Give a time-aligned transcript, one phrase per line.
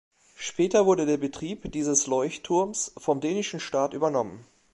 [0.39, 4.47] Später wurde der Betrieb dieses Leuchtturms vom dänischen Staat übernommen.